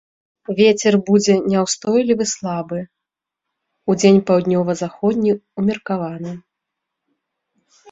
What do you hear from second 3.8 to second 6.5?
удзень паўднёва-заходні ўмеркаваны.